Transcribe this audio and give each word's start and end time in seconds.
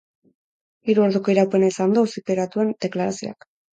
Hiru 0.91 1.03
orduko 1.07 1.33
iraupena 1.35 1.69
izan 1.73 1.93
du 1.99 2.03
auzipetuaren 2.07 2.73
deklarazioak. 2.87 3.51